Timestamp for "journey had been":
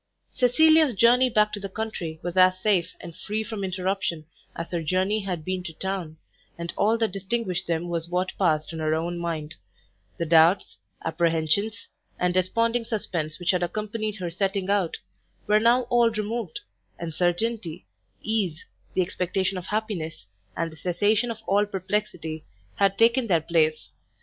4.81-5.61